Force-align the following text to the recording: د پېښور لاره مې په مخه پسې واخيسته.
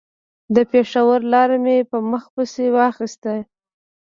د 0.55 0.57
پېښور 0.71 1.19
لاره 1.33 1.57
مې 1.63 1.77
په 1.89 1.97
مخه 2.11 2.29
پسې 2.35 2.65
واخيسته. 2.75 3.33